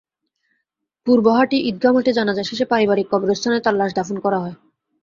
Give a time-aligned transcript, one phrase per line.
[1.07, 4.55] পূর্বহাটি ঈদগাহ মাঠে জানাজা শেষে পারিবারিক কবরস্থানে তাঁর লাশ দাফন করা হয়।